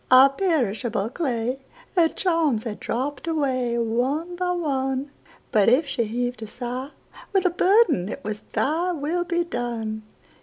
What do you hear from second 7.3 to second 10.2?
a burden, it was, "ThyWill be done."